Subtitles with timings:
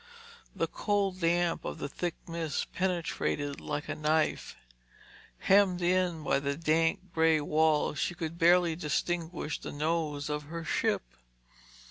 [0.55, 4.55] The cold damp of the thick mist penetrated like a knife.
[5.37, 10.63] Hemmed in by the dank grey walls, she could barely distinguish the nose of her
[10.63, 11.03] ship.